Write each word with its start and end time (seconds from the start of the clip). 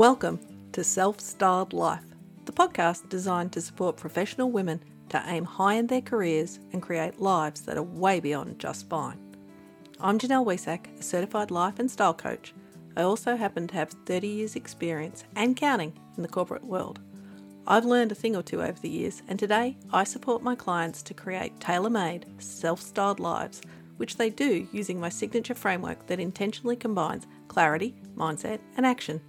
Welcome 0.00 0.40
to 0.72 0.82
Self 0.82 1.20
Styled 1.20 1.74
Life, 1.74 2.06
the 2.46 2.52
podcast 2.52 3.10
designed 3.10 3.52
to 3.52 3.60
support 3.60 3.98
professional 3.98 4.50
women 4.50 4.82
to 5.10 5.22
aim 5.26 5.44
high 5.44 5.74
in 5.74 5.88
their 5.88 6.00
careers 6.00 6.58
and 6.72 6.80
create 6.80 7.20
lives 7.20 7.60
that 7.66 7.76
are 7.76 7.82
way 7.82 8.18
beyond 8.18 8.58
just 8.58 8.88
fine. 8.88 9.18
I'm 10.00 10.18
Janelle 10.18 10.46
Wehsack, 10.46 10.86
a 10.98 11.02
certified 11.02 11.50
life 11.50 11.78
and 11.78 11.90
style 11.90 12.14
coach. 12.14 12.54
I 12.96 13.02
also 13.02 13.36
happen 13.36 13.66
to 13.66 13.74
have 13.74 13.90
30 14.06 14.26
years' 14.26 14.56
experience 14.56 15.24
and 15.36 15.54
counting 15.54 15.92
in 16.16 16.22
the 16.22 16.30
corporate 16.30 16.64
world. 16.64 17.00
I've 17.66 17.84
learned 17.84 18.10
a 18.10 18.14
thing 18.14 18.34
or 18.34 18.42
two 18.42 18.62
over 18.62 18.80
the 18.80 18.88
years, 18.88 19.20
and 19.28 19.38
today 19.38 19.76
I 19.92 20.04
support 20.04 20.42
my 20.42 20.54
clients 20.54 21.02
to 21.02 21.12
create 21.12 21.60
tailor 21.60 21.90
made, 21.90 22.24
self 22.42 22.80
styled 22.80 23.20
lives, 23.20 23.60
which 23.98 24.16
they 24.16 24.30
do 24.30 24.66
using 24.72 24.98
my 24.98 25.10
signature 25.10 25.54
framework 25.54 26.06
that 26.06 26.20
intentionally 26.20 26.76
combines 26.76 27.26
clarity, 27.48 27.96
mindset, 28.16 28.60
and 28.78 28.86
action. 28.86 29.20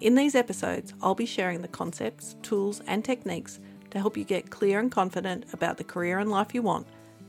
In 0.00 0.14
these 0.14 0.34
episodes, 0.34 0.94
I'll 1.02 1.14
be 1.14 1.26
sharing 1.26 1.60
the 1.60 1.68
concepts, 1.68 2.34
tools, 2.40 2.80
and 2.86 3.04
techniques 3.04 3.60
to 3.90 3.98
help 3.98 4.16
you 4.16 4.24
get 4.24 4.48
clear 4.48 4.80
and 4.80 4.90
confident 4.90 5.44
about 5.52 5.76
the 5.76 5.84
career 5.84 6.18
and 6.18 6.30
life 6.30 6.54
you 6.54 6.62
want, 6.62 6.86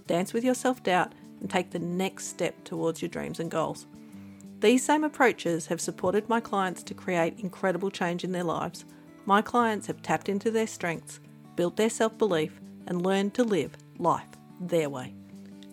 dance 0.07 0.31
with 0.31 0.45
your 0.45 0.53
self 0.53 0.81
doubt, 0.81 1.13
and 1.41 1.49
take 1.49 1.71
the 1.71 1.79
next 1.79 2.27
step 2.27 2.63
towards 2.63 3.01
your 3.01 3.09
dreams 3.09 3.41
and 3.41 3.51
goals. 3.51 3.87
These 4.61 4.85
same 4.85 5.03
approaches 5.03 5.67
have 5.67 5.81
supported 5.81 6.29
my 6.29 6.39
clients 6.39 6.81
to 6.83 6.93
create 6.93 7.39
incredible 7.39 7.91
change 7.91 8.23
in 8.23 8.31
their 8.31 8.43
lives. 8.43 8.85
My 9.25 9.41
clients 9.41 9.87
have 9.87 10.01
tapped 10.01 10.29
into 10.29 10.49
their 10.49 10.67
strengths, 10.67 11.19
built 11.57 11.75
their 11.75 11.89
self 11.89 12.17
belief, 12.17 12.61
and 12.87 13.05
learned 13.05 13.33
to 13.33 13.43
live 13.43 13.75
life 13.97 14.29
their 14.61 14.89
way. 14.89 15.13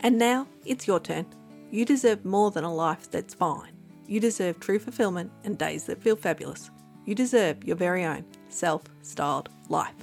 And 0.01 0.19
now 0.19 0.49
it's 0.65 0.89
your 0.89 0.99
turn. 0.99 1.27
You 1.71 1.85
deserve 1.85 2.25
more 2.25 2.51
than 2.51 2.65
a 2.65 2.75
life 2.75 3.09
that's 3.09 3.35
fine. 3.35 3.73
You 4.09 4.19
deserve 4.19 4.59
true 4.59 4.81
fulfillment 4.81 5.31
and 5.45 5.57
days 5.57 5.85
that 5.85 6.03
feel 6.03 6.17
fabulous. 6.17 6.71
You 7.09 7.15
deserve 7.15 7.65
your 7.65 7.77
very 7.77 8.05
own 8.05 8.27
self 8.51 8.83
styled 9.01 9.49
life. 9.71 9.95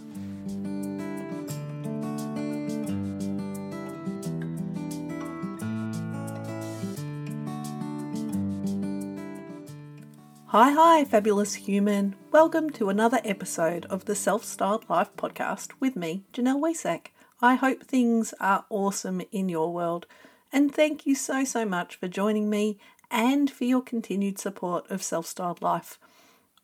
Hi, 10.48 10.72
hi, 10.72 11.06
fabulous 11.06 11.54
human. 11.54 12.16
Welcome 12.32 12.72
to 12.72 12.90
another 12.90 13.22
episode 13.24 13.86
of 13.86 14.06
the 14.06 14.16
Self 14.16 14.44
Styled 14.44 14.90
Life 14.90 15.16
podcast 15.16 15.74
with 15.80 15.96
me, 15.96 16.24
Janelle 16.34 16.60
Wehsack. 16.60 17.10
I 17.40 17.54
hope 17.54 17.84
things 17.84 18.34
are 18.40 18.66
awesome 18.72 19.22
in 19.32 19.48
your 19.48 19.72
world, 19.72 20.08
and 20.52 20.74
thank 20.74 21.06
you 21.06 21.14
so, 21.14 21.44
so 21.44 21.66
much 21.66 21.98
for 21.98 22.08
joining 22.08 22.50
me 22.50 22.80
and 23.12 23.52
for 23.52 23.66
your 23.66 23.84
continued 23.84 24.40
support 24.40 24.90
of 24.90 25.04
Self 25.04 25.28
Styled 25.28 25.62
Life. 25.62 26.00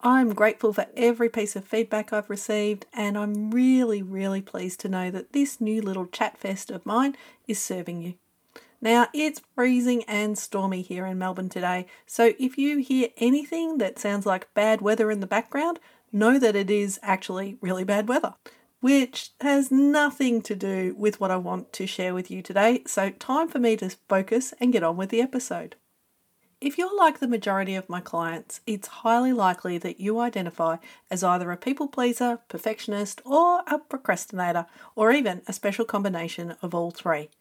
I'm 0.04 0.34
grateful 0.34 0.74
for 0.74 0.88
every 0.98 1.30
piece 1.30 1.56
of 1.56 1.66
feedback 1.66 2.12
I've 2.12 2.30
received, 2.30 2.88
and 2.92 3.16
I'm 3.16 3.52
really, 3.52 4.02
really 4.02 4.42
pleased 4.42 4.80
to 4.80 4.90
know 4.90 5.12
that 5.12 5.32
this 5.32 5.62
new 5.62 5.80
little 5.80 6.08
chat 6.08 6.40
fest 6.40 6.72
of 6.72 6.86
mine 6.88 7.16
is 7.48 7.62
serving 7.62 8.02
you. 8.02 8.16
Now, 8.82 9.08
it's 9.14 9.42
freezing 9.54 10.04
and 10.06 10.40
stormy 10.40 10.82
here 10.82 11.06
in 11.06 11.20
Melbourne 11.20 11.50
today, 11.50 11.86
so 12.08 12.34
if 12.40 12.58
you 12.58 12.80
hear 12.80 13.10
anything 13.18 13.78
that 13.78 14.00
sounds 14.00 14.26
like 14.26 14.52
bad 14.56 14.82
weather 14.82 15.12
in 15.12 15.20
the 15.20 15.28
background, 15.28 15.80
know 16.12 16.40
that 16.40 16.56
it 16.56 16.72
is 16.72 17.00
actually 17.04 17.60
really 17.62 17.84
bad 17.84 18.10
weather, 18.10 18.34
which 18.80 19.30
has 19.40 19.70
nothing 19.72 20.42
to 20.42 20.56
do 20.56 20.96
with 20.98 21.20
what 21.20 21.30
I 21.30 21.38
want 21.38 21.74
to 21.74 21.86
share 21.86 22.16
with 22.16 22.32
you 22.32 22.42
today. 22.42 22.82
So, 22.88 23.12
time 23.12 23.48
for 23.50 23.60
me 23.60 23.78
to 23.78 23.96
focus 24.10 24.52
and 24.60 24.74
get 24.74 24.82
on 24.82 24.98
with 24.98 25.12
the 25.12 25.22
episode. 25.22 25.76
If 26.62 26.78
you're 26.78 26.96
like 26.96 27.18
the 27.18 27.28
majority 27.28 27.74
of 27.74 27.90
my 27.90 28.02
clients, 28.02 28.62
it's 28.68 28.88
highly 28.88 29.34
likely 29.34 29.80
that 29.80 30.00
you 30.00 30.20
identify 30.20 30.78
as 31.10 31.24
either 31.24 31.52
a 31.52 31.58
people 31.58 31.88
pleaser, 31.88 32.38
perfectionist, 32.50 33.20
or 33.26 33.64
a 33.66 33.80
procrastinator, 33.80 34.68
or 34.96 35.12
even 35.12 35.42
a 35.48 35.54
special 35.54 35.86
combination 35.86 36.56
of 36.62 36.76
all 36.76 36.92
three. 36.92 37.32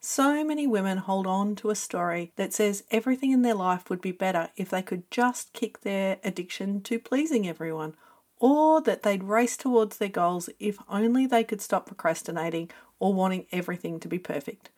So 0.00 0.42
many 0.42 0.66
women 0.66 0.98
hold 0.98 1.28
on 1.28 1.54
to 1.56 1.70
a 1.70 1.76
story 1.76 2.32
that 2.34 2.52
says 2.52 2.82
everything 2.90 3.30
in 3.30 3.42
their 3.42 3.54
life 3.54 3.88
would 3.88 4.00
be 4.00 4.10
better 4.10 4.48
if 4.56 4.70
they 4.70 4.82
could 4.82 5.08
just 5.12 5.52
kick 5.52 5.82
their 5.82 6.18
addiction 6.24 6.80
to 6.82 6.98
pleasing 6.98 7.46
everyone, 7.46 7.94
or 8.40 8.80
that 8.80 9.04
they'd 9.04 9.22
race 9.22 9.56
towards 9.56 9.98
their 9.98 10.08
goals 10.08 10.50
if 10.58 10.76
only 10.88 11.24
they 11.24 11.44
could 11.44 11.60
stop 11.60 11.86
procrastinating 11.86 12.68
or 12.98 13.14
wanting 13.14 13.46
everything 13.52 14.00
to 14.00 14.08
be 14.08 14.18
perfect. 14.18 14.70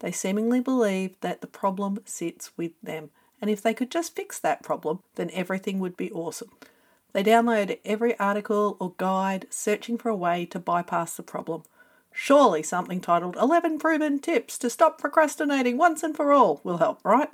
They 0.00 0.12
seemingly 0.12 0.60
believe 0.60 1.18
that 1.20 1.40
the 1.40 1.46
problem 1.46 1.98
sits 2.04 2.50
with 2.56 2.72
them, 2.82 3.10
and 3.40 3.50
if 3.50 3.62
they 3.62 3.74
could 3.74 3.90
just 3.90 4.14
fix 4.14 4.38
that 4.38 4.62
problem, 4.62 5.00
then 5.14 5.30
everything 5.32 5.78
would 5.80 5.96
be 5.96 6.12
awesome. 6.12 6.50
They 7.12 7.24
download 7.24 7.78
every 7.84 8.18
article 8.18 8.76
or 8.78 8.92
guide 8.98 9.46
searching 9.48 9.96
for 9.96 10.10
a 10.10 10.16
way 10.16 10.44
to 10.46 10.58
bypass 10.58 11.16
the 11.16 11.22
problem. 11.22 11.62
Surely 12.12 12.62
something 12.62 13.00
titled 13.00 13.36
11 13.36 13.78
Proven 13.78 14.18
Tips 14.18 14.58
to 14.58 14.70
Stop 14.70 14.98
Procrastinating 14.98 15.78
Once 15.78 16.02
and 16.02 16.14
for 16.14 16.32
All 16.32 16.60
will 16.62 16.78
help, 16.78 17.00
right? 17.04 17.30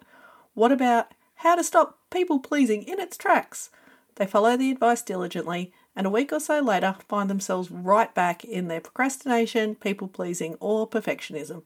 What 0.54 0.72
about 0.72 1.12
how 1.36 1.56
to 1.56 1.64
stop 1.64 1.98
people 2.10 2.38
pleasing 2.38 2.82
in 2.84 3.00
its 3.00 3.16
tracks? 3.16 3.70
They 4.16 4.26
follow 4.26 4.56
the 4.56 4.70
advice 4.70 5.02
diligently 5.02 5.72
and 5.96 6.06
a 6.06 6.10
week 6.10 6.32
or 6.32 6.40
so 6.40 6.60
later 6.60 6.96
find 7.08 7.28
themselves 7.28 7.70
right 7.70 8.14
back 8.14 8.44
in 8.44 8.68
their 8.68 8.80
procrastination, 8.80 9.74
people 9.74 10.08
pleasing, 10.08 10.56
or 10.60 10.88
perfectionism. 10.88 11.62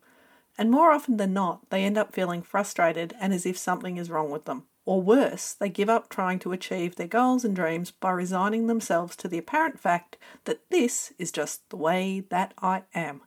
And 0.58 0.70
more 0.70 0.90
often 0.90 1.16
than 1.16 1.32
not, 1.32 1.68
they 1.70 1.84
end 1.84 1.98
up 1.98 2.14
feeling 2.14 2.42
frustrated 2.42 3.14
and 3.20 3.32
as 3.32 3.44
if 3.44 3.58
something 3.58 3.96
is 3.96 4.10
wrong 4.10 4.30
with 4.30 4.46
them. 4.46 4.64
Or 4.84 5.02
worse, 5.02 5.52
they 5.52 5.68
give 5.68 5.90
up 5.90 6.08
trying 6.08 6.38
to 6.40 6.52
achieve 6.52 6.94
their 6.94 7.08
goals 7.08 7.44
and 7.44 7.54
dreams 7.54 7.90
by 7.90 8.12
resigning 8.12 8.66
themselves 8.66 9.16
to 9.16 9.28
the 9.28 9.38
apparent 9.38 9.80
fact 9.80 10.16
that 10.44 10.70
this 10.70 11.12
is 11.18 11.32
just 11.32 11.68
the 11.70 11.76
way 11.76 12.20
that 12.30 12.54
I 12.62 12.84
am. 12.94 13.22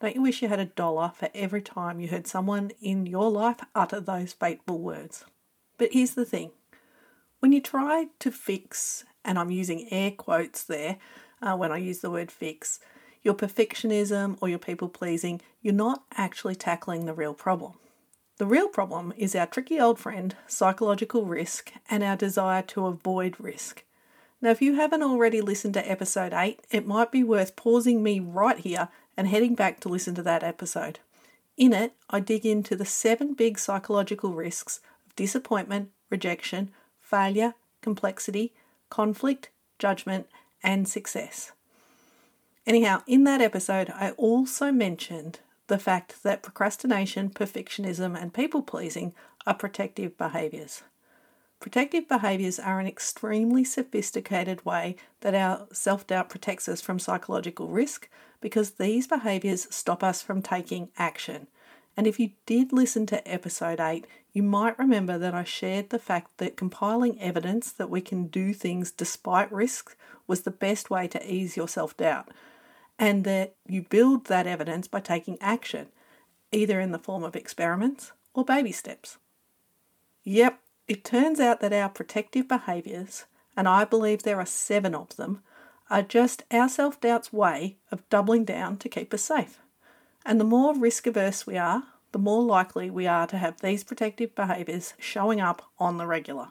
Don't 0.00 0.14
you 0.14 0.22
wish 0.22 0.42
you 0.42 0.48
had 0.48 0.58
a 0.58 0.64
dollar 0.64 1.12
for 1.14 1.28
every 1.34 1.62
time 1.62 2.00
you 2.00 2.08
heard 2.08 2.26
someone 2.26 2.70
in 2.80 3.06
your 3.06 3.30
life 3.30 3.60
utter 3.74 4.00
those 4.00 4.32
fateful 4.32 4.78
words? 4.78 5.24
But 5.78 5.92
here's 5.92 6.14
the 6.14 6.24
thing 6.24 6.52
when 7.40 7.52
you 7.52 7.60
try 7.60 8.08
to 8.18 8.30
fix, 8.30 9.04
and 9.24 9.38
I'm 9.38 9.50
using 9.50 9.88
air 9.90 10.10
quotes 10.10 10.64
there 10.64 10.96
uh, 11.42 11.56
when 11.56 11.72
I 11.72 11.76
use 11.76 12.00
the 12.00 12.10
word 12.10 12.30
fix, 12.30 12.80
your 13.26 13.34
perfectionism 13.34 14.38
or 14.40 14.48
your 14.48 14.58
people 14.58 14.88
pleasing, 14.88 15.40
you're 15.60 15.74
not 15.74 16.04
actually 16.16 16.54
tackling 16.54 17.04
the 17.04 17.12
real 17.12 17.34
problem. 17.34 17.72
The 18.38 18.46
real 18.46 18.68
problem 18.68 19.12
is 19.16 19.34
our 19.34 19.46
tricky 19.46 19.80
old 19.80 19.98
friend, 19.98 20.36
psychological 20.46 21.24
risk, 21.24 21.72
and 21.90 22.04
our 22.04 22.16
desire 22.16 22.62
to 22.62 22.86
avoid 22.86 23.34
risk. 23.40 23.82
Now, 24.40 24.50
if 24.50 24.62
you 24.62 24.76
haven't 24.76 25.02
already 25.02 25.40
listened 25.40 25.74
to 25.74 25.90
episode 25.90 26.32
8, 26.32 26.60
it 26.70 26.86
might 26.86 27.10
be 27.10 27.24
worth 27.24 27.56
pausing 27.56 28.00
me 28.00 28.20
right 28.20 28.58
here 28.58 28.88
and 29.16 29.26
heading 29.26 29.56
back 29.56 29.80
to 29.80 29.88
listen 29.88 30.14
to 30.14 30.22
that 30.22 30.44
episode. 30.44 31.00
In 31.56 31.72
it, 31.72 31.94
I 32.08 32.20
dig 32.20 32.46
into 32.46 32.76
the 32.76 32.84
seven 32.84 33.34
big 33.34 33.58
psychological 33.58 34.34
risks 34.34 34.80
of 35.04 35.16
disappointment, 35.16 35.90
rejection, 36.10 36.70
failure, 37.00 37.54
complexity, 37.82 38.52
conflict, 38.88 39.48
judgment, 39.80 40.28
and 40.62 40.86
success. 40.86 41.50
Anyhow, 42.66 43.02
in 43.06 43.22
that 43.24 43.40
episode, 43.40 43.90
I 43.90 44.10
also 44.12 44.72
mentioned 44.72 45.38
the 45.68 45.78
fact 45.78 46.24
that 46.24 46.42
procrastination, 46.42 47.30
perfectionism, 47.30 48.20
and 48.20 48.34
people 48.34 48.60
pleasing 48.60 49.14
are 49.46 49.54
protective 49.54 50.18
behaviours. 50.18 50.82
Protective 51.60 52.08
behaviours 52.08 52.58
are 52.58 52.80
an 52.80 52.88
extremely 52.88 53.62
sophisticated 53.62 54.66
way 54.66 54.96
that 55.20 55.34
our 55.34 55.68
self 55.72 56.08
doubt 56.08 56.28
protects 56.28 56.68
us 56.68 56.80
from 56.80 56.98
psychological 56.98 57.68
risk 57.68 58.08
because 58.40 58.72
these 58.72 59.06
behaviours 59.06 59.68
stop 59.70 60.02
us 60.02 60.20
from 60.20 60.42
taking 60.42 60.88
action. 60.98 61.46
And 61.96 62.06
if 62.06 62.18
you 62.18 62.30
did 62.46 62.72
listen 62.72 63.06
to 63.06 63.26
episode 63.26 63.80
8, 63.80 64.06
you 64.32 64.42
might 64.42 64.78
remember 64.78 65.18
that 65.18 65.34
I 65.34 65.44
shared 65.44 65.90
the 65.90 66.00
fact 66.00 66.36
that 66.38 66.56
compiling 66.56 67.18
evidence 67.20 67.70
that 67.70 67.88
we 67.88 68.00
can 68.00 68.26
do 68.26 68.52
things 68.52 68.90
despite 68.90 69.50
risk 69.52 69.96
was 70.26 70.42
the 70.42 70.50
best 70.50 70.90
way 70.90 71.06
to 71.08 71.32
ease 71.32 71.56
your 71.56 71.68
self 71.68 71.96
doubt 71.96 72.28
and 72.98 73.24
that 73.24 73.54
you 73.66 73.82
build 73.82 74.26
that 74.26 74.46
evidence 74.46 74.88
by 74.88 75.00
taking 75.00 75.38
action, 75.40 75.88
either 76.52 76.80
in 76.80 76.92
the 76.92 76.98
form 76.98 77.22
of 77.22 77.36
experiments 77.36 78.12
or 78.34 78.44
baby 78.44 78.72
steps. 78.72 79.18
Yep, 80.24 80.60
it 80.88 81.04
turns 81.04 81.40
out 81.40 81.60
that 81.60 81.72
our 81.72 81.88
protective 81.88 82.48
behaviours, 82.48 83.24
and 83.56 83.68
I 83.68 83.84
believe 83.84 84.22
there 84.22 84.40
are 84.40 84.46
seven 84.46 84.94
of 84.94 85.16
them, 85.16 85.42
are 85.88 86.02
just 86.02 86.42
our 86.50 86.68
self 86.68 87.00
doubt's 87.00 87.32
way 87.32 87.76
of 87.92 88.08
doubling 88.08 88.44
down 88.44 88.76
to 88.78 88.88
keep 88.88 89.12
us 89.14 89.22
safe. 89.22 89.58
And 90.24 90.40
the 90.40 90.44
more 90.44 90.74
risk 90.74 91.06
averse 91.06 91.46
we 91.46 91.56
are, 91.56 91.84
the 92.12 92.18
more 92.18 92.42
likely 92.42 92.90
we 92.90 93.06
are 93.06 93.26
to 93.26 93.38
have 93.38 93.60
these 93.60 93.84
protective 93.84 94.34
behaviours 94.34 94.94
showing 94.98 95.40
up 95.40 95.62
on 95.78 95.98
the 95.98 96.06
regular. 96.06 96.48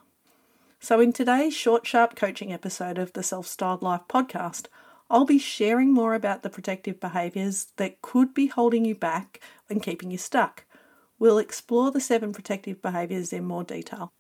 So, 0.80 1.00
in 1.00 1.12
today's 1.12 1.54
short, 1.54 1.88
sharp 1.88 2.16
coaching 2.16 2.54
episode 2.54 2.98
of 2.98 3.14
the 3.14 3.24
Self 3.24 3.48
Styled 3.48 3.82
Life 3.82 4.04
podcast, 4.08 4.68
I'll 5.10 5.26
be 5.26 5.38
sharing 5.38 5.94
more 5.94 6.16
about 6.16 6.42
the 6.42 6.50
protective 6.50 7.00
behaviours 7.00 7.68
that 7.78 8.02
could 8.02 8.34
be 8.34 8.48
holding 8.48 8.86
you 8.86 8.96
back 8.96 9.40
and 9.70 9.84
keeping 9.84 10.10
you 10.10 10.18
stuck. 10.18 10.66
We'll 11.20 11.38
explore 11.38 11.92
the 11.92 12.02
seven 12.02 12.34
protective 12.34 12.82
behaviours 12.82 13.32
in 13.32 13.46
more 13.46 13.64
detail. 13.64 14.14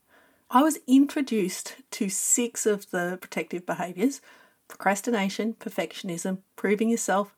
I 0.50 0.62
was 0.62 0.78
introduced 0.88 1.78
to 1.92 2.08
six 2.08 2.66
of 2.66 2.92
the 2.92 3.18
protective 3.20 3.66
behaviours 3.66 4.22
procrastination, 4.68 5.54
perfectionism, 5.54 6.40
proving 6.56 6.90
yourself, 6.90 7.36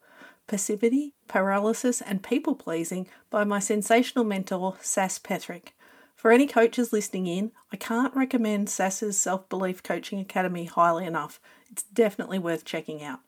passivity, 0.47 1.13
paralysis, 1.27 1.99
and 1.99 2.23
people 2.23 2.55
pleasing 2.55 3.05
by 3.29 3.43
my 3.43 3.59
sensational 3.59 4.23
mentor, 4.23 4.77
Sass 4.81 5.19
Petherick. 5.19 5.73
For 6.15 6.31
any 6.31 6.47
coaches 6.47 6.93
listening 6.93 7.27
in, 7.27 7.51
I 7.71 7.75
can't 7.75 8.15
recommend 8.15 8.69
Sass's 8.69 9.19
Self 9.19 9.49
Belief 9.49 9.83
Coaching 9.83 10.19
Academy 10.19 10.65
highly 10.65 11.05
enough. 11.05 11.39
It's 11.69 11.83
definitely 11.83 12.39
worth 12.39 12.63
checking 12.63 13.03
out. 13.03 13.19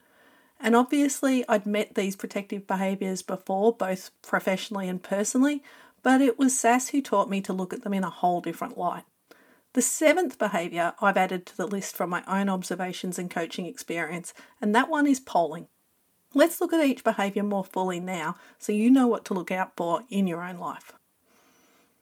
And 0.59 0.75
obviously, 0.75 1.47
I'd 1.47 1.65
met 1.65 1.95
these 1.95 2.15
protective 2.15 2.67
behaviours 2.67 3.21
before, 3.21 3.73
both 3.73 4.11
professionally 4.21 4.89
and 4.89 5.01
personally, 5.01 5.63
but 6.03 6.21
it 6.21 6.37
was 6.37 6.57
Sass 6.57 6.89
who 6.89 7.01
taught 7.01 7.29
me 7.29 7.41
to 7.41 7.53
look 7.53 7.73
at 7.73 7.83
them 7.83 7.93
in 7.93 8.03
a 8.03 8.09
whole 8.09 8.41
different 8.41 8.77
light. 8.77 9.03
The 9.73 9.81
seventh 9.81 10.37
behaviour 10.37 10.93
I've 10.99 11.17
added 11.17 11.45
to 11.45 11.57
the 11.57 11.67
list 11.67 11.95
from 11.95 12.09
my 12.09 12.23
own 12.27 12.49
observations 12.49 13.19
and 13.19 13.29
coaching 13.29 13.65
experience, 13.65 14.33
and 14.59 14.73
that 14.75 14.89
one 14.89 15.07
is 15.07 15.19
polling. 15.19 15.67
Let's 16.33 16.59
look 16.59 16.73
at 16.73 16.85
each 16.85 17.03
behaviour 17.03 17.43
more 17.43 17.63
fully 17.63 17.99
now 17.99 18.35
so 18.57 18.71
you 18.71 18.89
know 18.91 19.07
what 19.07 19.25
to 19.25 19.33
look 19.33 19.51
out 19.51 19.73
for 19.75 20.03
in 20.09 20.27
your 20.27 20.43
own 20.43 20.57
life. 20.57 20.93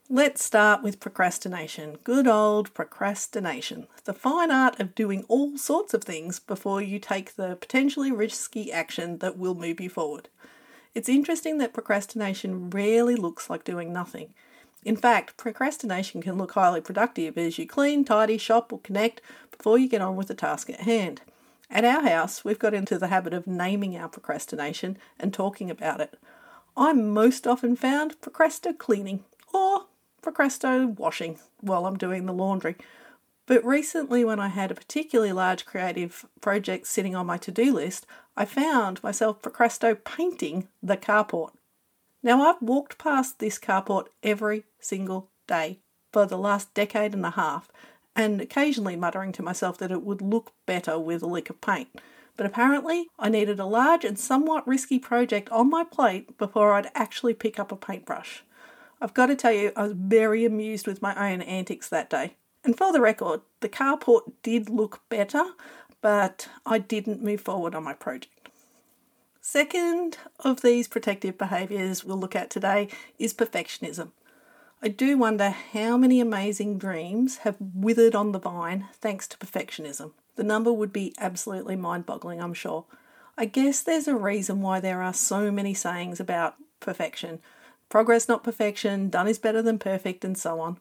Let's 0.09 0.41
start 0.41 0.83
with 0.83 1.01
procrastination. 1.01 1.97
Good 2.05 2.27
old 2.27 2.73
procrastination. 2.73 3.87
The 4.05 4.13
fine 4.13 4.51
art 4.51 4.79
of 4.79 4.95
doing 4.95 5.25
all 5.27 5.57
sorts 5.57 5.93
of 5.93 6.01
things 6.01 6.39
before 6.39 6.81
you 6.81 6.97
take 6.97 7.35
the 7.35 7.57
potentially 7.57 8.09
risky 8.09 8.71
action 8.71 9.17
that 9.17 9.37
will 9.37 9.53
move 9.53 9.81
you 9.81 9.89
forward. 9.89 10.29
It's 10.95 11.09
interesting 11.09 11.57
that 11.57 11.73
procrastination 11.73 12.69
rarely 12.69 13.17
looks 13.17 13.49
like 13.49 13.65
doing 13.65 13.91
nothing. 13.91 14.33
In 14.85 14.95
fact, 14.95 15.35
procrastination 15.35 16.21
can 16.21 16.37
look 16.37 16.53
highly 16.53 16.79
productive 16.79 17.37
as 17.37 17.59
you 17.59 17.67
clean, 17.67 18.05
tidy, 18.05 18.37
shop, 18.37 18.71
or 18.71 18.79
connect 18.79 19.19
before 19.51 19.77
you 19.77 19.89
get 19.89 20.01
on 20.01 20.15
with 20.15 20.29
the 20.29 20.35
task 20.35 20.69
at 20.69 20.79
hand. 20.79 21.19
At 21.69 21.83
our 21.83 22.07
house, 22.07 22.45
we've 22.45 22.57
got 22.57 22.73
into 22.73 22.97
the 22.97 23.09
habit 23.09 23.33
of 23.33 23.45
naming 23.45 23.97
our 23.97 24.07
procrastination 24.07 24.97
and 25.19 25.33
talking 25.33 25.69
about 25.69 25.99
it. 25.99 26.17
I'm 26.77 27.09
most 27.09 27.45
often 27.45 27.75
found 27.75 28.21
procrastinating 28.21 28.77
cleaning 28.77 29.25
or 29.53 29.86
procrastinating 30.21 30.95
washing 30.95 31.39
while 31.61 31.85
I'm 31.85 31.97
doing 31.97 32.25
the 32.25 32.33
laundry. 32.33 32.75
But 33.45 33.63
recently, 33.65 34.25
when 34.25 34.39
I 34.39 34.49
had 34.49 34.71
a 34.71 34.75
particularly 34.75 35.31
large 35.31 35.65
creative 35.65 36.25
project 36.41 36.85
sitting 36.87 37.15
on 37.15 37.25
my 37.25 37.37
to 37.37 37.51
do 37.51 37.73
list, 37.73 38.05
I 38.35 38.45
found 38.45 39.01
myself 39.01 39.41
procrastinating 39.41 40.01
painting 40.03 40.67
the 40.83 40.97
carport. 40.97 41.51
Now, 42.21 42.43
I've 42.43 42.61
walked 42.61 42.97
past 42.97 43.39
this 43.39 43.57
carport 43.57 44.07
every 44.21 44.65
single 44.79 45.29
day 45.47 45.79
for 46.11 46.25
the 46.25 46.37
last 46.37 46.73
decade 46.73 47.13
and 47.13 47.25
a 47.25 47.31
half, 47.31 47.71
and 48.15 48.41
occasionally 48.41 48.95
muttering 48.95 49.31
to 49.33 49.43
myself 49.43 49.77
that 49.77 49.91
it 49.91 50.03
would 50.03 50.21
look 50.21 50.51
better 50.65 50.99
with 50.99 51.21
a 51.23 51.27
lick 51.27 51.49
of 51.49 51.61
paint. 51.61 52.01
But 52.35 52.45
apparently, 52.45 53.07
I 53.17 53.29
needed 53.29 53.59
a 53.59 53.65
large 53.65 54.03
and 54.03 54.19
somewhat 54.19 54.67
risky 54.67 54.99
project 54.99 55.49
on 55.51 55.69
my 55.69 55.83
plate 55.83 56.37
before 56.37 56.73
I'd 56.73 56.91
actually 56.95 57.33
pick 57.33 57.59
up 57.59 57.71
a 57.71 57.75
paintbrush. 57.75 58.43
I've 58.99 59.13
got 59.13 59.27
to 59.27 59.35
tell 59.35 59.51
you, 59.51 59.71
I 59.75 59.83
was 59.83 59.93
very 59.93 60.45
amused 60.45 60.87
with 60.87 61.01
my 61.01 61.31
own 61.31 61.41
antics 61.41 61.89
that 61.89 62.09
day. 62.09 62.35
And 62.63 62.77
for 62.77 62.91
the 62.91 63.01
record, 63.01 63.41
the 63.61 63.69
carport 63.69 64.31
did 64.43 64.69
look 64.69 65.01
better, 65.09 65.43
but 66.01 66.49
I 66.65 66.79
didn't 66.79 67.23
move 67.23 67.41
forward 67.41 67.75
on 67.75 67.83
my 67.83 67.93
project. 67.93 68.33
Second 69.39 70.17
of 70.41 70.61
these 70.61 70.87
protective 70.87 71.37
behaviours 71.37 72.03
we'll 72.03 72.17
look 72.17 72.35
at 72.35 72.49
today 72.49 72.89
is 73.17 73.33
perfectionism. 73.33 74.11
I 74.81 74.89
do 74.89 75.17
wonder 75.17 75.51
how 75.51 75.95
many 75.95 76.19
amazing 76.19 76.77
dreams 76.77 77.37
have 77.37 77.55
withered 77.59 78.13
on 78.13 78.31
the 78.31 78.39
vine 78.39 78.87
thanks 78.93 79.27
to 79.29 79.37
perfectionism. 79.37 80.11
The 80.35 80.43
number 80.43 80.73
would 80.73 80.91
be 80.91 81.15
absolutely 81.17 81.75
mind 81.75 82.05
boggling, 82.05 82.41
I'm 82.41 82.53
sure. 82.53 82.85
I 83.37 83.45
guess 83.45 83.81
there's 83.81 84.07
a 84.07 84.15
reason 84.15 84.61
why 84.61 84.79
there 84.79 85.01
are 85.01 85.13
so 85.13 85.49
many 85.49 85.73
sayings 85.73 86.19
about 86.19 86.55
perfection 86.79 87.39
progress, 87.89 88.27
not 88.27 88.43
perfection, 88.43 89.09
done 89.09 89.27
is 89.27 89.39
better 89.39 89.61
than 89.61 89.79
perfect, 89.79 90.25
and 90.25 90.37
so 90.37 90.59
on. 90.59 90.77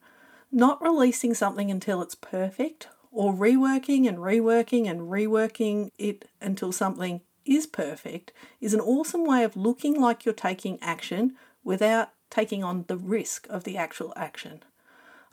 Not 0.50 0.82
releasing 0.82 1.34
something 1.34 1.70
until 1.70 2.02
it's 2.02 2.14
perfect, 2.14 2.88
or 3.10 3.32
reworking 3.32 4.08
and 4.08 4.18
reworking 4.18 4.88
and 4.88 5.02
reworking 5.02 5.90
it 5.98 6.28
until 6.40 6.72
something 6.72 7.22
is 7.44 7.66
perfect, 7.66 8.32
is 8.60 8.74
an 8.74 8.80
awesome 8.80 9.24
way 9.24 9.44
of 9.44 9.56
looking 9.56 10.00
like 10.00 10.24
you're 10.24 10.34
taking 10.34 10.78
action 10.82 11.34
without 11.64 12.10
taking 12.30 12.62
on 12.62 12.84
the 12.88 12.96
risk 12.96 13.46
of 13.48 13.64
the 13.64 13.76
actual 13.76 14.12
action. 14.16 14.62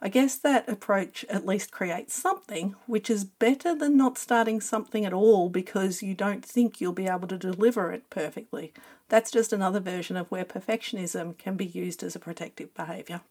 I 0.05 0.09
guess 0.09 0.35
that 0.35 0.67
approach 0.67 1.23
at 1.29 1.45
least 1.45 1.71
creates 1.71 2.13
something, 2.13 2.75
which 2.87 3.09
is 3.09 3.23
better 3.23 3.73
than 3.73 3.95
not 3.95 4.17
starting 4.17 4.59
something 4.59 5.05
at 5.05 5.13
all 5.13 5.47
because 5.47 6.03
you 6.03 6.13
don't 6.13 6.43
think 6.43 6.81
you'll 6.81 6.91
be 6.91 7.07
able 7.07 7.29
to 7.29 7.37
deliver 7.37 7.89
it 7.93 8.09
perfectly. 8.09 8.73
That's 9.07 9.31
just 9.31 9.53
another 9.53 9.79
version 9.79 10.17
of 10.17 10.29
where 10.29 10.43
perfectionism 10.43 11.37
can 11.37 11.55
be 11.55 11.65
used 11.65 12.03
as 12.03 12.17
a 12.17 12.19
protective 12.19 12.73
behaviour. 12.73 13.21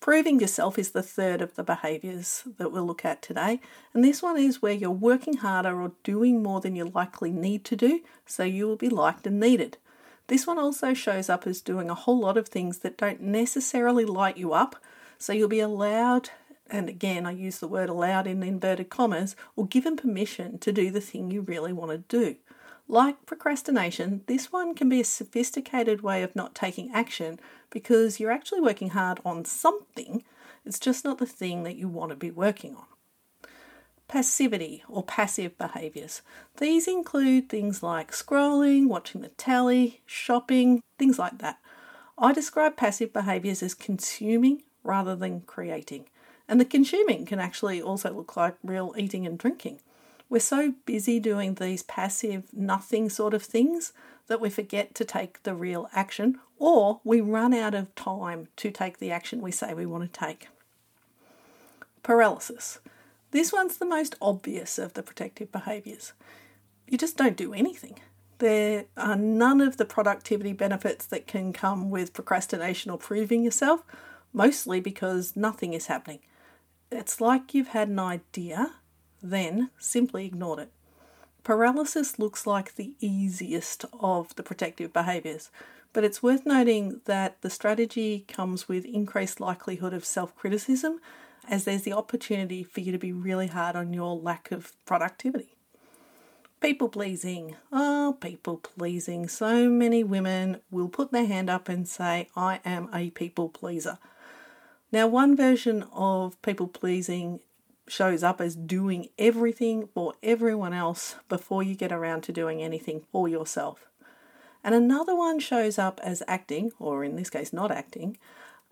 Proving 0.00 0.40
yourself 0.40 0.76
is 0.76 0.90
the 0.90 1.04
third 1.04 1.40
of 1.40 1.54
the 1.54 1.62
behaviours 1.62 2.42
that 2.56 2.72
we'll 2.72 2.84
look 2.84 3.04
at 3.04 3.22
today, 3.22 3.60
and 3.94 4.02
this 4.02 4.22
one 4.22 4.36
is 4.36 4.60
where 4.60 4.72
you're 4.72 4.90
working 4.90 5.36
harder 5.36 5.80
or 5.80 5.92
doing 6.02 6.42
more 6.42 6.60
than 6.60 6.74
you 6.74 6.86
likely 6.86 7.30
need 7.30 7.64
to 7.66 7.76
do, 7.76 8.00
so 8.26 8.42
you 8.42 8.66
will 8.66 8.74
be 8.74 8.88
liked 8.88 9.24
and 9.28 9.38
needed. 9.38 9.76
This 10.26 10.48
one 10.48 10.58
also 10.58 10.94
shows 10.94 11.28
up 11.28 11.46
as 11.46 11.60
doing 11.60 11.88
a 11.88 11.94
whole 11.94 12.18
lot 12.18 12.36
of 12.36 12.48
things 12.48 12.78
that 12.78 12.96
don't 12.96 13.20
necessarily 13.20 14.04
light 14.04 14.36
you 14.36 14.52
up, 14.52 14.82
so 15.22 15.32
you'll 15.32 15.46
be 15.46 15.60
allowed, 15.60 16.30
and 16.68 16.88
again, 16.88 17.26
I 17.26 17.30
use 17.30 17.60
the 17.60 17.68
word 17.68 17.88
allowed 17.88 18.26
in 18.26 18.42
inverted 18.42 18.90
commas, 18.90 19.36
or 19.54 19.68
given 19.68 19.96
permission 19.96 20.58
to 20.58 20.72
do 20.72 20.90
the 20.90 21.00
thing 21.00 21.30
you 21.30 21.42
really 21.42 21.72
want 21.72 21.92
to 21.92 21.98
do. 21.98 22.34
Like 22.88 23.24
procrastination, 23.24 24.22
this 24.26 24.50
one 24.50 24.74
can 24.74 24.88
be 24.88 25.00
a 25.00 25.04
sophisticated 25.04 26.00
way 26.00 26.24
of 26.24 26.34
not 26.34 26.56
taking 26.56 26.90
action 26.92 27.38
because 27.70 28.18
you're 28.18 28.32
actually 28.32 28.62
working 28.62 28.90
hard 28.90 29.20
on 29.24 29.44
something, 29.44 30.24
it's 30.66 30.80
just 30.80 31.04
not 31.04 31.18
the 31.18 31.26
thing 31.26 31.62
that 31.62 31.76
you 31.76 31.86
want 31.86 32.10
to 32.10 32.16
be 32.16 32.32
working 32.32 32.74
on. 32.74 32.86
Passivity 34.08 34.82
or 34.88 35.04
passive 35.04 35.56
behaviours. 35.56 36.22
These 36.56 36.88
include 36.88 37.48
things 37.48 37.80
like 37.80 38.10
scrolling, 38.10 38.88
watching 38.88 39.20
the 39.20 39.28
telly, 39.28 40.02
shopping, 40.04 40.82
things 40.98 41.16
like 41.16 41.38
that. 41.38 41.60
I 42.18 42.32
describe 42.32 42.76
passive 42.76 43.12
behaviours 43.12 43.62
as 43.62 43.72
consuming 43.72 44.62
rather 44.82 45.14
than 45.16 45.42
creating. 45.42 46.06
And 46.48 46.60
the 46.60 46.64
consuming 46.64 47.24
can 47.24 47.38
actually 47.38 47.80
also 47.80 48.12
look 48.12 48.36
like 48.36 48.56
real 48.62 48.94
eating 48.96 49.26
and 49.26 49.38
drinking. 49.38 49.80
We're 50.28 50.40
so 50.40 50.74
busy 50.86 51.20
doing 51.20 51.54
these 51.54 51.82
passive, 51.82 52.44
nothing 52.52 53.10
sort 53.10 53.34
of 53.34 53.42
things 53.42 53.92
that 54.26 54.40
we 54.40 54.50
forget 54.50 54.94
to 54.94 55.04
take 55.04 55.42
the 55.42 55.54
real 55.54 55.88
action 55.92 56.38
or 56.58 57.00
we 57.04 57.20
run 57.20 57.52
out 57.52 57.74
of 57.74 57.94
time 57.94 58.48
to 58.56 58.70
take 58.70 58.98
the 58.98 59.10
action 59.10 59.40
we 59.40 59.50
say 59.50 59.74
we 59.74 59.84
want 59.84 60.10
to 60.10 60.20
take. 60.20 60.48
Paralysis. 62.02 62.78
This 63.30 63.52
one's 63.52 63.78
the 63.78 63.86
most 63.86 64.14
obvious 64.20 64.78
of 64.78 64.94
the 64.94 65.02
protective 65.02 65.50
behaviours. 65.50 66.12
You 66.88 66.98
just 66.98 67.16
don't 67.16 67.36
do 67.36 67.52
anything. 67.52 67.98
There 68.38 68.86
are 68.96 69.16
none 69.16 69.60
of 69.60 69.76
the 69.76 69.84
productivity 69.84 70.52
benefits 70.52 71.06
that 71.06 71.26
can 71.26 71.52
come 71.52 71.90
with 71.90 72.12
procrastination 72.12 72.90
or 72.90 72.98
proving 72.98 73.42
yourself 73.42 73.84
mostly 74.32 74.80
because 74.80 75.36
nothing 75.36 75.74
is 75.74 75.86
happening. 75.86 76.20
It's 76.90 77.20
like 77.20 77.54
you've 77.54 77.68
had 77.68 77.88
an 77.88 77.98
idea, 77.98 78.74
then 79.22 79.70
simply 79.78 80.26
ignored 80.26 80.58
it. 80.58 80.72
Paralysis 81.44 82.18
looks 82.18 82.46
like 82.46 82.74
the 82.76 82.92
easiest 83.00 83.84
of 83.98 84.34
the 84.36 84.42
protective 84.42 84.92
behaviours, 84.92 85.50
but 85.92 86.04
it's 86.04 86.22
worth 86.22 86.46
noting 86.46 87.00
that 87.06 87.40
the 87.42 87.50
strategy 87.50 88.24
comes 88.28 88.68
with 88.68 88.84
increased 88.84 89.40
likelihood 89.40 89.92
of 89.92 90.04
self 90.04 90.34
criticism, 90.36 91.00
as 91.48 91.64
there's 91.64 91.82
the 91.82 91.92
opportunity 91.92 92.62
for 92.62 92.80
you 92.80 92.92
to 92.92 92.98
be 92.98 93.12
really 93.12 93.48
hard 93.48 93.74
on 93.74 93.92
your 93.92 94.16
lack 94.16 94.52
of 94.52 94.72
productivity. 94.86 95.56
People 96.60 96.88
pleasing. 96.88 97.56
Oh, 97.72 98.16
people 98.20 98.58
pleasing. 98.58 99.26
So 99.26 99.68
many 99.68 100.04
women 100.04 100.60
will 100.70 100.88
put 100.88 101.10
their 101.10 101.26
hand 101.26 101.50
up 101.50 101.68
and 101.68 101.88
say, 101.88 102.28
I 102.36 102.60
am 102.64 102.88
a 102.94 103.10
people 103.10 103.48
pleaser. 103.48 103.98
Now, 104.92 105.06
one 105.06 105.34
version 105.34 105.86
of 105.90 106.40
people 106.42 106.68
pleasing 106.68 107.40
shows 107.88 108.22
up 108.22 108.42
as 108.42 108.54
doing 108.54 109.08
everything 109.18 109.86
for 109.86 110.12
everyone 110.22 110.74
else 110.74 111.16
before 111.30 111.62
you 111.62 111.74
get 111.74 111.90
around 111.90 112.22
to 112.24 112.32
doing 112.32 112.62
anything 112.62 113.02
for 113.10 113.26
yourself. 113.26 113.88
And 114.62 114.74
another 114.74 115.16
one 115.16 115.40
shows 115.40 115.78
up 115.78 115.98
as 116.04 116.22
acting, 116.28 116.72
or 116.78 117.02
in 117.04 117.16
this 117.16 117.30
case, 117.30 117.54
not 117.54 117.72
acting, 117.72 118.18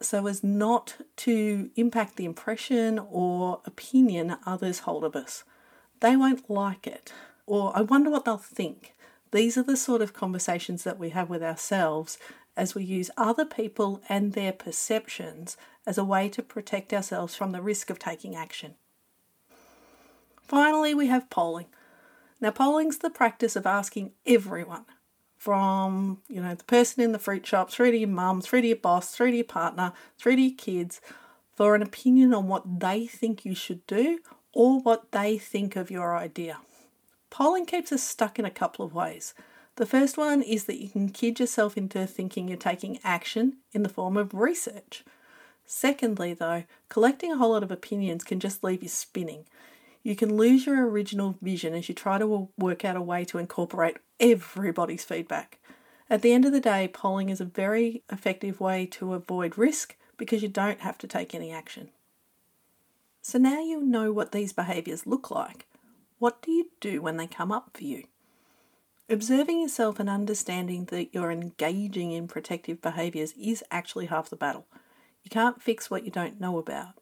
so 0.00 0.26
as 0.26 0.44
not 0.44 0.96
to 1.16 1.70
impact 1.74 2.16
the 2.16 2.26
impression 2.26 2.98
or 2.98 3.60
opinion 3.64 4.36
others 4.44 4.80
hold 4.80 5.04
of 5.04 5.16
us. 5.16 5.42
They 6.00 6.16
won't 6.16 6.48
like 6.48 6.86
it, 6.86 7.12
or 7.46 7.72
I 7.74 7.80
wonder 7.80 8.10
what 8.10 8.26
they'll 8.26 8.36
think. 8.36 8.94
These 9.32 9.56
are 9.56 9.62
the 9.62 9.76
sort 9.76 10.02
of 10.02 10.12
conversations 10.12 10.84
that 10.84 10.98
we 10.98 11.10
have 11.10 11.30
with 11.30 11.42
ourselves 11.42 12.18
as 12.60 12.74
we 12.74 12.84
use 12.84 13.10
other 13.16 13.46
people 13.46 14.02
and 14.06 14.34
their 14.34 14.52
perceptions 14.52 15.56
as 15.86 15.96
a 15.96 16.04
way 16.04 16.28
to 16.28 16.42
protect 16.42 16.92
ourselves 16.92 17.34
from 17.34 17.52
the 17.52 17.62
risk 17.62 17.88
of 17.88 17.98
taking 17.98 18.36
action. 18.36 18.74
Finally, 20.42 20.92
we 20.92 21.06
have 21.06 21.30
polling. 21.30 21.68
Now, 22.38 22.50
polling's 22.50 22.98
the 22.98 23.08
practice 23.08 23.56
of 23.56 23.64
asking 23.64 24.12
everyone, 24.26 24.84
from 25.38 26.18
you 26.28 26.42
know 26.42 26.54
the 26.54 26.64
person 26.64 27.02
in 27.02 27.12
the 27.12 27.18
fruit 27.18 27.46
shop 27.46 27.70
through 27.70 27.92
to 27.92 27.96
your 27.96 28.10
mum, 28.10 28.42
through 28.42 28.60
to 28.60 28.66
your 28.66 28.76
boss, 28.76 29.14
through 29.16 29.30
to 29.30 29.36
your 29.38 29.44
partner, 29.44 29.94
through 30.18 30.36
to 30.36 30.42
your 30.42 30.56
kids, 30.58 31.00
for 31.54 31.74
an 31.74 31.80
opinion 31.80 32.34
on 32.34 32.46
what 32.46 32.80
they 32.80 33.06
think 33.06 33.46
you 33.46 33.54
should 33.54 33.86
do 33.86 34.18
or 34.52 34.80
what 34.80 35.12
they 35.12 35.38
think 35.38 35.76
of 35.76 35.90
your 35.90 36.14
idea. 36.14 36.58
Polling 37.30 37.64
keeps 37.64 37.90
us 37.90 38.02
stuck 38.02 38.38
in 38.38 38.44
a 38.44 38.50
couple 38.50 38.84
of 38.84 38.92
ways. 38.92 39.32
The 39.80 39.86
first 39.86 40.18
one 40.18 40.42
is 40.42 40.64
that 40.64 40.78
you 40.78 40.90
can 40.90 41.08
kid 41.08 41.40
yourself 41.40 41.74
into 41.74 42.06
thinking 42.06 42.48
you're 42.48 42.58
taking 42.58 42.98
action 43.02 43.56
in 43.72 43.82
the 43.82 43.88
form 43.88 44.18
of 44.18 44.34
research. 44.34 45.04
Secondly, 45.64 46.34
though, 46.34 46.64
collecting 46.90 47.32
a 47.32 47.38
whole 47.38 47.52
lot 47.52 47.62
of 47.62 47.70
opinions 47.70 48.22
can 48.22 48.40
just 48.40 48.62
leave 48.62 48.82
you 48.82 48.90
spinning. 48.90 49.46
You 50.02 50.14
can 50.16 50.36
lose 50.36 50.66
your 50.66 50.86
original 50.86 51.36
vision 51.40 51.72
as 51.72 51.88
you 51.88 51.94
try 51.94 52.18
to 52.18 52.50
work 52.58 52.84
out 52.84 52.96
a 52.96 53.00
way 53.00 53.24
to 53.24 53.38
incorporate 53.38 53.96
everybody's 54.20 55.02
feedback. 55.02 55.58
At 56.10 56.20
the 56.20 56.34
end 56.34 56.44
of 56.44 56.52
the 56.52 56.60
day, 56.60 56.86
polling 56.86 57.30
is 57.30 57.40
a 57.40 57.46
very 57.46 58.02
effective 58.12 58.60
way 58.60 58.84
to 58.84 59.14
avoid 59.14 59.56
risk 59.56 59.96
because 60.18 60.42
you 60.42 60.48
don't 60.48 60.80
have 60.80 60.98
to 60.98 61.06
take 61.06 61.34
any 61.34 61.50
action. 61.50 61.88
So 63.22 63.38
now 63.38 63.62
you 63.62 63.80
know 63.80 64.12
what 64.12 64.32
these 64.32 64.52
behaviours 64.52 65.06
look 65.06 65.30
like. 65.30 65.64
What 66.18 66.42
do 66.42 66.52
you 66.52 66.66
do 66.80 67.00
when 67.00 67.16
they 67.16 67.26
come 67.26 67.50
up 67.50 67.70
for 67.72 67.84
you? 67.84 68.04
Observing 69.12 69.60
yourself 69.60 69.98
and 69.98 70.08
understanding 70.08 70.84
that 70.84 71.12
you're 71.12 71.32
engaging 71.32 72.12
in 72.12 72.28
protective 72.28 72.80
behaviours 72.80 73.32
is 73.32 73.64
actually 73.68 74.06
half 74.06 74.30
the 74.30 74.36
battle. 74.36 74.68
You 75.24 75.30
can't 75.30 75.60
fix 75.60 75.90
what 75.90 76.04
you 76.04 76.12
don't 76.12 76.40
know 76.40 76.58
about. 76.58 76.94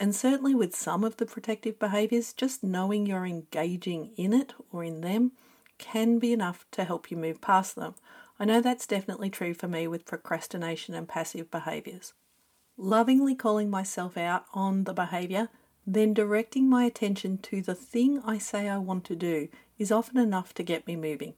And 0.00 0.12
certainly 0.12 0.56
with 0.56 0.74
some 0.74 1.04
of 1.04 1.18
the 1.18 1.24
protective 1.24 1.78
behaviours, 1.78 2.32
just 2.32 2.64
knowing 2.64 3.06
you're 3.06 3.24
engaging 3.24 4.10
in 4.16 4.32
it 4.32 4.54
or 4.72 4.82
in 4.82 5.02
them 5.02 5.32
can 5.78 6.18
be 6.18 6.32
enough 6.32 6.66
to 6.72 6.82
help 6.82 7.12
you 7.12 7.16
move 7.16 7.40
past 7.40 7.76
them. 7.76 7.94
I 8.40 8.44
know 8.44 8.60
that's 8.60 8.84
definitely 8.84 9.30
true 9.30 9.54
for 9.54 9.68
me 9.68 9.86
with 9.86 10.04
procrastination 10.04 10.96
and 10.96 11.06
passive 11.06 11.48
behaviours. 11.48 12.12
Lovingly 12.76 13.36
calling 13.36 13.70
myself 13.70 14.16
out 14.16 14.46
on 14.52 14.82
the 14.82 14.92
behaviour, 14.92 15.48
then 15.86 16.12
directing 16.12 16.68
my 16.68 16.82
attention 16.86 17.38
to 17.38 17.62
the 17.62 17.76
thing 17.76 18.20
I 18.26 18.38
say 18.38 18.68
I 18.68 18.78
want 18.78 19.04
to 19.04 19.14
do 19.14 19.46
is 19.78 19.92
often 19.92 20.18
enough 20.18 20.52
to 20.54 20.64
get 20.64 20.88
me 20.88 20.96
moving. 20.96 21.34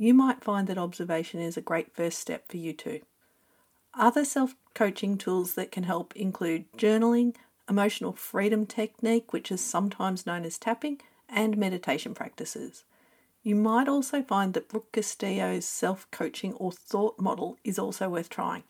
You 0.00 0.14
might 0.14 0.42
find 0.42 0.66
that 0.66 0.78
observation 0.78 1.40
is 1.40 1.58
a 1.58 1.60
great 1.60 1.94
first 1.94 2.18
step 2.18 2.48
for 2.48 2.56
you 2.56 2.72
too. 2.72 3.00
Other 3.92 4.24
self 4.24 4.54
coaching 4.74 5.18
tools 5.18 5.52
that 5.56 5.70
can 5.70 5.82
help 5.82 6.16
include 6.16 6.72
journaling, 6.72 7.36
emotional 7.68 8.14
freedom 8.14 8.64
technique, 8.64 9.34
which 9.34 9.52
is 9.52 9.60
sometimes 9.60 10.24
known 10.24 10.46
as 10.46 10.56
tapping, 10.56 11.02
and 11.28 11.58
meditation 11.58 12.14
practices. 12.14 12.84
You 13.42 13.54
might 13.56 13.88
also 13.88 14.22
find 14.22 14.54
that 14.54 14.70
Brooke 14.70 14.90
Castillo's 14.90 15.66
self 15.66 16.10
coaching 16.10 16.54
or 16.54 16.72
thought 16.72 17.20
model 17.20 17.58
is 17.62 17.78
also 17.78 18.08
worth 18.08 18.30
trying. 18.30 18.62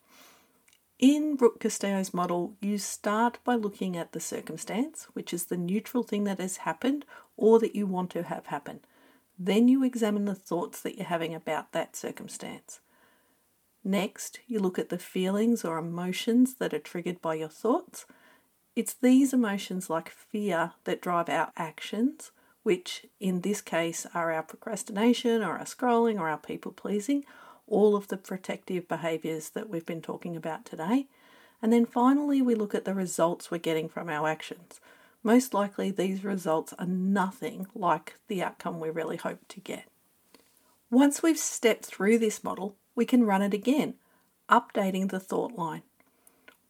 In 0.99 1.37
Brooke 1.37 1.61
Castillo's 1.61 2.13
model, 2.13 2.55
you 2.59 2.77
start 2.77 3.39
by 3.45 3.55
looking 3.55 3.95
at 3.95 4.11
the 4.11 4.19
circumstance, 4.19 5.07
which 5.13 5.33
is 5.33 5.45
the 5.45 5.55
neutral 5.55 6.03
thing 6.03 6.25
that 6.25 6.41
has 6.41 6.57
happened 6.57 7.05
or 7.37 7.57
that 7.59 7.73
you 7.73 7.87
want 7.87 8.09
to 8.09 8.23
have 8.23 8.47
happen. 8.47 8.81
Then 9.43 9.67
you 9.67 9.83
examine 9.83 10.25
the 10.25 10.35
thoughts 10.35 10.81
that 10.81 10.97
you're 10.97 11.05
having 11.07 11.33
about 11.33 11.71
that 11.71 11.95
circumstance. 11.95 12.79
Next, 13.83 14.39
you 14.45 14.59
look 14.59 14.77
at 14.77 14.89
the 14.89 14.99
feelings 14.99 15.65
or 15.65 15.79
emotions 15.79 16.55
that 16.55 16.73
are 16.73 16.79
triggered 16.79 17.21
by 17.21 17.35
your 17.35 17.49
thoughts 17.49 18.05
it's 18.75 18.93
these 18.93 19.33
emotions 19.33 19.89
like 19.89 20.09
fear 20.09 20.71
that 20.85 21.01
drive 21.01 21.27
our 21.27 21.51
actions, 21.57 22.31
which 22.63 23.05
in 23.19 23.41
this 23.41 23.61
case 23.61 24.07
are 24.13 24.31
our 24.31 24.43
procrastination 24.43 25.43
or 25.43 25.57
our 25.57 25.65
scrolling 25.65 26.19
or 26.19 26.29
our 26.29 26.37
people 26.37 26.71
pleasing, 26.71 27.25
all 27.67 27.97
of 27.97 28.07
the 28.07 28.17
protective 28.17 28.87
behaviours 28.87 29.49
that 29.49 29.69
we've 29.69 29.85
been 29.85 30.01
talking 30.01 30.37
about 30.37 30.63
today. 30.63 31.07
And 31.61 31.73
then 31.73 31.85
finally, 31.85 32.41
we 32.41 32.55
look 32.55 32.73
at 32.73 32.85
the 32.85 32.93
results 32.93 33.51
we're 33.51 33.57
getting 33.57 33.89
from 33.89 34.09
our 34.09 34.27
actions. 34.27 34.79
Most 35.23 35.53
likely, 35.53 35.91
these 35.91 36.23
results 36.23 36.73
are 36.79 36.85
nothing 36.87 37.67
like 37.75 38.15
the 38.27 38.41
outcome 38.41 38.79
we 38.79 38.89
really 38.89 39.17
hope 39.17 39.47
to 39.49 39.59
get. 39.59 39.85
Once 40.89 41.21
we've 41.21 41.37
stepped 41.37 41.85
through 41.85 42.17
this 42.17 42.43
model, 42.43 42.75
we 42.95 43.05
can 43.05 43.23
run 43.23 43.41
it 43.41 43.53
again, 43.53 43.95
updating 44.49 45.09
the 45.09 45.19
thought 45.19 45.53
line. 45.53 45.83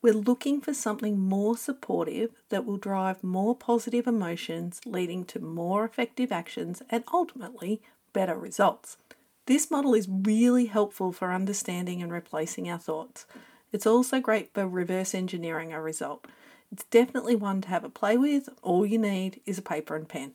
We're 0.01 0.13
looking 0.13 0.61
for 0.61 0.73
something 0.73 1.19
more 1.19 1.55
supportive 1.55 2.31
that 2.49 2.65
will 2.65 2.77
drive 2.77 3.23
more 3.23 3.55
positive 3.55 4.07
emotions, 4.07 4.81
leading 4.85 5.25
to 5.25 5.39
more 5.39 5.85
effective 5.85 6.31
actions 6.31 6.81
and 6.89 7.03
ultimately 7.13 7.81
better 8.11 8.35
results. 8.35 8.97
This 9.45 9.71
model 9.71 9.93
is 9.93 10.07
really 10.09 10.65
helpful 10.65 11.11
for 11.11 11.31
understanding 11.31 12.01
and 12.01 12.11
replacing 12.11 12.69
our 12.69 12.79
thoughts. 12.79 13.25
It's 13.71 13.87
also 13.87 14.19
great 14.19 14.53
for 14.53 14.67
reverse 14.67 15.15
engineering 15.15 15.71
a 15.71 15.81
result. 15.81 16.25
It's 16.71 16.85
definitely 16.85 17.35
one 17.35 17.61
to 17.61 17.67
have 17.69 17.83
a 17.83 17.89
play 17.89 18.17
with. 18.17 18.49
All 18.61 18.85
you 18.85 18.97
need 18.97 19.41
is 19.45 19.57
a 19.57 19.61
paper 19.61 19.95
and 19.95 20.07
pen. 20.07 20.33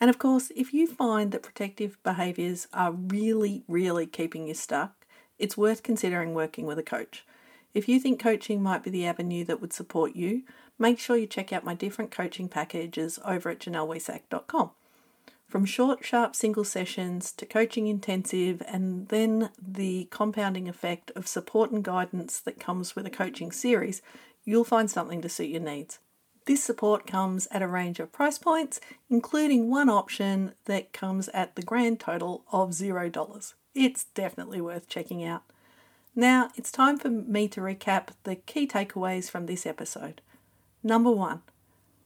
And 0.00 0.10
of 0.10 0.18
course, 0.18 0.50
if 0.56 0.74
you 0.74 0.86
find 0.86 1.30
that 1.30 1.42
protective 1.42 1.96
behaviours 2.02 2.66
are 2.72 2.92
really, 2.92 3.62
really 3.68 4.06
keeping 4.06 4.48
you 4.48 4.54
stuck, 4.54 5.06
it's 5.38 5.56
worth 5.56 5.82
considering 5.82 6.34
working 6.34 6.66
with 6.66 6.78
a 6.78 6.82
coach. 6.82 7.24
If 7.72 7.88
you 7.88 7.98
think 7.98 8.20
coaching 8.20 8.62
might 8.62 8.82
be 8.82 8.90
the 8.90 9.06
avenue 9.06 9.44
that 9.44 9.60
would 9.60 9.72
support 9.72 10.14
you, 10.14 10.42
make 10.78 10.98
sure 10.98 11.16
you 11.16 11.26
check 11.26 11.52
out 11.52 11.64
my 11.64 11.74
different 11.74 12.10
coaching 12.10 12.48
packages 12.48 13.18
over 13.24 13.48
at 13.48 13.60
janellewehsack.com. 13.60 14.72
From 15.48 15.64
short, 15.66 16.04
sharp 16.04 16.34
single 16.34 16.64
sessions 16.64 17.30
to 17.32 17.44
coaching 17.44 17.86
intensive, 17.86 18.62
and 18.66 19.08
then 19.08 19.50
the 19.60 20.08
compounding 20.10 20.68
effect 20.68 21.10
of 21.14 21.26
support 21.26 21.70
and 21.70 21.84
guidance 21.84 22.40
that 22.40 22.58
comes 22.58 22.96
with 22.96 23.06
a 23.06 23.10
coaching 23.10 23.52
series, 23.52 24.00
you'll 24.44 24.64
find 24.64 24.90
something 24.90 25.20
to 25.22 25.28
suit 25.28 25.50
your 25.50 25.60
needs. 25.60 25.98
This 26.44 26.62
support 26.62 27.06
comes 27.06 27.46
at 27.52 27.62
a 27.62 27.68
range 27.68 28.00
of 28.00 28.12
price 28.12 28.38
points, 28.38 28.80
including 29.08 29.70
one 29.70 29.88
option 29.88 30.54
that 30.64 30.92
comes 30.92 31.28
at 31.28 31.54
the 31.54 31.62
grand 31.62 32.00
total 32.00 32.44
of 32.50 32.70
$0. 32.70 33.54
It's 33.74 34.04
definitely 34.04 34.60
worth 34.60 34.88
checking 34.88 35.24
out. 35.24 35.42
Now 36.16 36.50
it's 36.56 36.72
time 36.72 36.98
for 36.98 37.08
me 37.08 37.48
to 37.48 37.60
recap 37.60 38.08
the 38.24 38.36
key 38.36 38.66
takeaways 38.66 39.30
from 39.30 39.46
this 39.46 39.64
episode. 39.64 40.20
Number 40.82 41.10
one, 41.10 41.42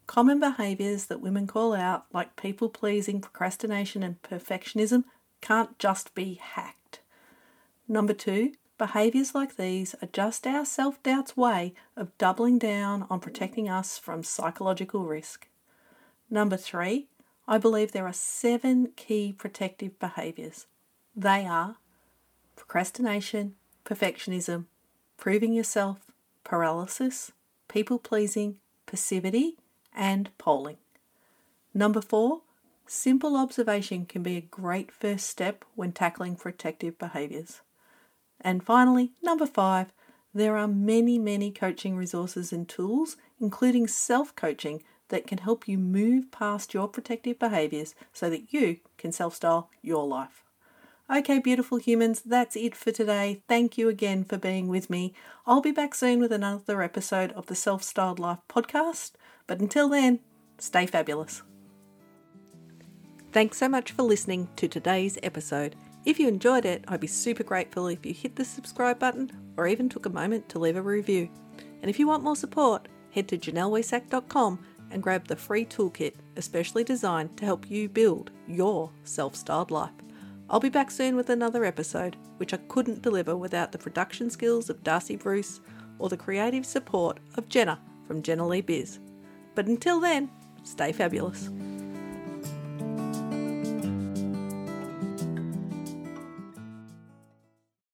common 0.07 0.39
behaviours 0.39 1.07
that 1.07 1.21
women 1.21 1.47
call 1.47 1.75
out, 1.75 2.05
like 2.13 2.37
people 2.37 2.69
pleasing, 2.69 3.21
procrastination, 3.21 4.03
and 4.03 4.21
perfectionism, 4.23 5.05
can't 5.41 5.79
just 5.79 6.15
be 6.15 6.35
hacked. 6.35 7.01
Number 7.89 8.13
two, 8.13 8.53
behaviours 8.79 9.35
like 9.35 9.57
these 9.57 9.95
are 10.03 10.09
just 10.13 10.47
our 10.47 10.65
self 10.65 11.03
doubt's 11.03 11.37
way 11.37 11.75
of 11.97 12.17
doubling 12.19 12.59
down 12.59 13.07
on 13.09 13.21
protecting 13.21 13.69
us 13.69 13.99
from 13.99 14.23
psychological 14.23 15.05
risk. 15.05 15.49
Number 16.29 16.57
three, 16.57 17.07
I 17.49 17.59
believe 17.59 17.93
there 17.93 18.07
are 18.07 18.13
seven 18.13 18.93
key 18.97 19.33
protective 19.33 19.99
behaviours. 19.99 20.67
They 21.15 21.47
are 21.47 21.77
procrastination, 22.57 23.55
perfectionism, 23.85 24.65
proving 25.17 25.53
yourself, 25.53 26.11
paralysis, 26.45 27.33
people 27.69 27.99
pleasing, 27.99 28.57
passivity, 28.87 29.57
and 29.95 30.37
polling. 30.39 30.79
Number 31.73 32.01
four, 32.01 32.43
simple 32.87 33.37
observation 33.37 34.07
can 34.07 34.23
be 34.23 34.37
a 34.37 34.41
great 34.41 34.91
first 34.91 35.29
step 35.29 35.65
when 35.75 35.93
tackling 35.93 36.37
protective 36.37 36.99
behaviours. 36.99 37.61
And 38.41 38.65
finally, 38.65 39.13
number 39.23 39.47
five, 39.47 39.93
there 40.35 40.57
are 40.57 40.69
many, 40.69 41.19
many 41.19 41.51
coaching 41.51 41.97
resources 41.97 42.53
and 42.53 42.69
tools, 42.69 43.17
including 43.41 43.87
self 43.87 44.35
coaching, 44.37 44.83
that 45.09 45.27
can 45.27 45.39
help 45.39 45.69
you 45.69 45.79
move 45.79 46.31
past 46.31 46.75
your 46.75 46.89
protective 46.89 47.39
behaviours 47.39 47.95
so 48.13 48.29
that 48.29 48.53
you 48.53 48.79
can 48.99 49.13
self 49.13 49.35
style 49.37 49.71
your 49.83 50.07
life. 50.07 50.43
Okay, 51.09 51.39
beautiful 51.39 51.79
humans, 51.79 52.21
that's 52.21 52.57
it 52.57 52.75
for 52.75 52.91
today. 52.91 53.41
Thank 53.47 53.79
you 53.79 53.89
again 53.89 54.25
for 54.25 54.39
being 54.39 54.67
with 54.67 54.91
me. 54.91 55.15
I'll 55.47 55.61
be 55.61 55.71
back 55.71 55.95
soon 55.95 56.19
with 56.19 56.33
another 56.33 56.83
episode 56.83 57.31
of 57.33 57.47
the 57.47 57.55
Self 57.55 57.85
Styled 57.85 58.19
Life 58.19 58.41
podcast. 58.49 59.13
But 59.47 59.61
until 59.61 59.89
then, 59.89 60.19
stay 60.59 60.87
fabulous. 60.87 61.43
Thanks 63.31 63.59
so 63.59 63.69
much 63.69 63.93
for 63.93 64.03
listening 64.03 64.49
to 64.57 64.67
today's 64.67 65.19
episode. 65.23 65.77
If 66.07 66.21
you 66.21 66.29
enjoyed 66.29 66.65
it, 66.65 66.85
I'd 66.87 67.01
be 67.01 67.09
super 67.09 67.43
grateful 67.43 67.89
if 67.89 68.07
you 68.07 68.15
hit 68.15 68.37
the 68.37 68.45
subscribe 68.45 69.01
button 69.01 69.33
or 69.57 69.67
even 69.67 69.89
took 69.89 70.07
a 70.07 70.11
moment 70.11 70.49
to 70.51 70.61
leave 70.61 70.77
a 70.77 70.83
review. 70.83 71.29
And 71.83 71.91
if 71.91 71.99
you 71.99 72.07
want 72.07 72.23
more 72.23 72.37
support, 72.37 72.87
head 73.11 73.27
to 73.29 73.37
janellewehsack.com 73.37 74.65
and 74.93 75.03
grab 75.03 75.27
the 75.27 75.35
free 75.35 75.65
toolkit, 75.65 76.15
especially 76.37 76.85
designed 76.85 77.37
to 77.37 77.45
help 77.45 77.69
you 77.69 77.89
build 77.89 78.31
your 78.47 78.93
self 79.03 79.35
styled 79.35 79.73
life. 79.73 79.91
I'll 80.49 80.61
be 80.61 80.69
back 80.69 80.93
soon 80.93 81.17
with 81.17 81.29
another 81.29 81.65
episode, 81.65 82.17
which 82.37 82.55
I 82.55 82.59
couldn't 82.69 83.03
deliver 83.03 83.37
without 83.37 83.73
the 83.73 83.79
production 83.79 84.31
skills 84.31 84.71
of 84.71 84.85
Darcy 84.85 85.17
Bruce, 85.17 85.61
or 85.99 86.09
the 86.09 86.17
creative 86.17 86.65
support 86.65 87.19
of 87.37 87.49
Jenna 87.49 87.81
from 88.07 88.23
Jenna 88.23 88.47
Lee 88.47 88.61
Biz. 88.61 89.01
But 89.57 89.67
until 89.67 89.99
then, 89.99 90.31
stay 90.63 90.93
fabulous. 90.93 91.51